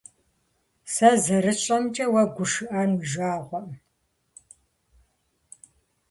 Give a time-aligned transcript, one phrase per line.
[0.93, 3.67] Сэ зэрысщӀэмкӀэ, уэ гушыӀэн уи жагъуэкъым.